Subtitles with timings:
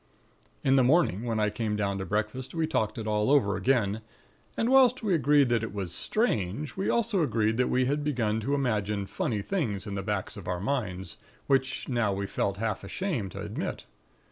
[0.63, 4.01] "In the morning, when I came down to breakfast, we talked it all over again,
[4.57, 8.39] and whilst we agreed that it was strange, we also agreed that we had begun
[8.39, 12.83] to imagine funny things in the backs of our minds, which now we felt half
[12.83, 13.85] ashamed to admit.